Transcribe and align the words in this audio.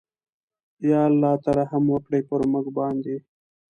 ېاالله 0.87 1.31
ته 1.43 1.49
رحم 1.59 1.83
وکړې 1.93 2.19
پرموګ 2.29 2.65
باندې 2.77 3.15